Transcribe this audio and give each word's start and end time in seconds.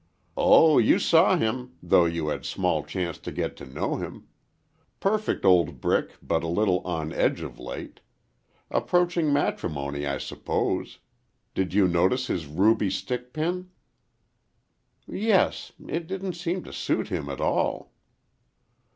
"Oh, 0.35 0.79
you 0.79 0.97
saw 0.97 1.37
him,—though 1.37 2.05
you 2.05 2.29
had 2.29 2.43
small 2.43 2.83
chance 2.83 3.19
to 3.19 3.31
get 3.31 3.55
to 3.57 3.67
know 3.67 3.97
him. 3.97 4.25
Perfect 4.99 5.45
old 5.45 5.79
brick, 5.79 6.13
but 6.23 6.41
a 6.41 6.47
little 6.47 6.79
on 6.79 7.13
edge 7.13 7.41
of 7.41 7.59
late. 7.59 7.99
Approaching 8.71 9.31
matrimony, 9.31 10.07
I 10.07 10.17
suppose. 10.17 10.97
Did 11.53 11.75
you 11.75 11.87
notice 11.87 12.25
his 12.25 12.47
ruby 12.47 12.89
stickpin?" 12.89 13.69
"Yes; 15.05 15.71
it 15.87 16.07
didn't 16.07 16.33
seem 16.33 16.63
to 16.63 16.73
suit 16.73 17.09
him 17.09 17.29
at 17.29 17.39
all." 17.39 17.91